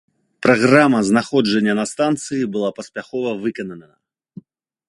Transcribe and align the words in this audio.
Праграма 0.45 1.01
знаходжання 1.09 1.73
на 1.81 1.85
станцыі 1.93 2.49
была 2.57 2.69
паспяхова 2.81 3.29
выканана. 3.45 3.93